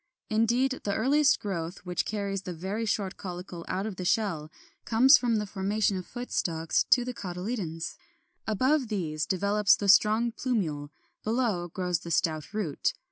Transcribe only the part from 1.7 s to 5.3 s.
which carries the very short caulicle out of the shell comes